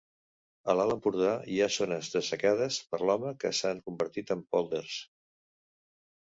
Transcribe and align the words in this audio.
A 0.71 0.75
l'Alt 0.77 0.93
Empordà 0.93 1.33
hi 1.55 1.57
ha 1.61 1.67
zones 1.75 2.09
dessecades 2.15 2.79
per 2.95 3.01
l'home 3.11 3.35
que 3.45 3.53
s'han 3.59 3.83
convertit 3.91 4.35
en 4.39 4.43
pòlders. 4.57 4.99